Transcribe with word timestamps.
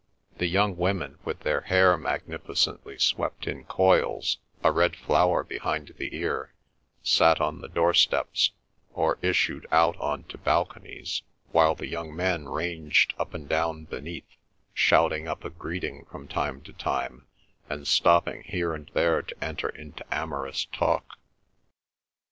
The 0.37 0.47
young 0.47 0.77
women, 0.77 1.19
with 1.25 1.41
their 1.41 1.61
hair 1.61 1.95
magnificently 1.95 2.97
swept 2.97 3.45
in 3.45 3.65
coils, 3.65 4.39
a 4.63 4.71
red 4.71 4.95
flower 4.95 5.43
behind 5.43 5.93
the 5.99 6.15
ear, 6.17 6.55
sat 7.03 7.39
on 7.39 7.61
the 7.61 7.67
doorsteps, 7.67 8.49
or 8.95 9.19
issued 9.21 9.67
out 9.71 9.95
on 9.97 10.23
to 10.23 10.39
balconies, 10.39 11.21
while 11.51 11.75
the 11.75 11.85
young 11.85 12.15
men 12.15 12.49
ranged 12.49 13.13
up 13.19 13.35
and 13.35 13.47
down 13.47 13.85
beneath, 13.85 14.37
shouting 14.73 15.27
up 15.27 15.45
a 15.45 15.51
greeting 15.51 16.05
from 16.09 16.27
time 16.27 16.61
to 16.61 16.73
time 16.73 17.27
and 17.69 17.87
stopping 17.87 18.41
here 18.47 18.73
and 18.73 18.89
there 18.95 19.21
to 19.21 19.43
enter 19.43 19.69
into 19.69 20.03
amorous 20.11 20.65
talk. 20.65 21.19